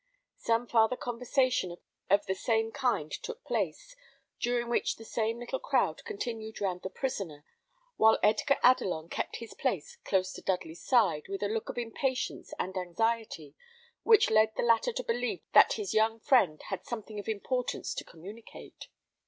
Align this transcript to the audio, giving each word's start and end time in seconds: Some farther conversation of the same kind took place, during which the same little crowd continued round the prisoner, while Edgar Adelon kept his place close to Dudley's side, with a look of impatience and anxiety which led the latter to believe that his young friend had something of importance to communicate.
Some 0.39 0.65
farther 0.65 0.95
conversation 0.95 1.75
of 2.09 2.25
the 2.25 2.33
same 2.33 2.71
kind 2.71 3.11
took 3.11 3.43
place, 3.45 3.95
during 4.39 4.67
which 4.67 4.95
the 4.95 5.05
same 5.05 5.37
little 5.37 5.59
crowd 5.59 6.03
continued 6.05 6.59
round 6.59 6.81
the 6.81 6.89
prisoner, 6.89 7.45
while 7.97 8.17
Edgar 8.23 8.57
Adelon 8.63 9.11
kept 9.11 9.35
his 9.35 9.53
place 9.53 9.97
close 9.97 10.33
to 10.33 10.41
Dudley's 10.41 10.81
side, 10.83 11.27
with 11.29 11.43
a 11.43 11.47
look 11.47 11.69
of 11.69 11.77
impatience 11.77 12.51
and 12.57 12.75
anxiety 12.77 13.53
which 14.01 14.31
led 14.31 14.55
the 14.55 14.63
latter 14.63 14.91
to 14.91 15.03
believe 15.03 15.43
that 15.53 15.73
his 15.73 15.93
young 15.93 16.19
friend 16.19 16.63
had 16.69 16.83
something 16.83 17.19
of 17.19 17.27
importance 17.29 17.93
to 17.93 18.03
communicate. 18.03 18.87